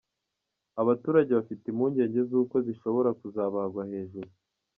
[0.79, 4.29] Aba baturage bafite impungenge z’uko zishobora kuzabagwa hejuru.